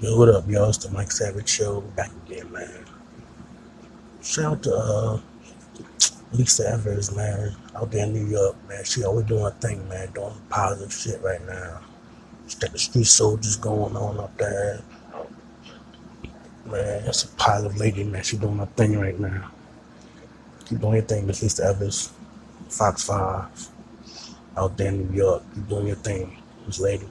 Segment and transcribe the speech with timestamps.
[0.00, 0.70] Yo, what up, y'all?
[0.70, 1.82] It's the Mike Savage Show.
[1.94, 2.86] Back again, man.
[4.22, 5.20] Shout out to uh,
[6.32, 8.82] Lisa Evers, man, out there in New York, man.
[8.82, 11.80] She always doing her thing, man, doing positive shit right now.
[12.48, 14.80] She got the street soldiers going on up there.
[16.64, 18.22] Man, that's a positive lady, man.
[18.22, 19.50] She doing her thing right now.
[20.64, 22.10] Keep doing your thing, Miss Lisa Evers.
[22.70, 23.68] Fox 5,
[24.56, 25.42] out there in New York.
[25.54, 27.06] Keep doing your thing, Miss Lady.